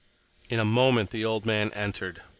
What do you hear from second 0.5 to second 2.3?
a moment the old man entered.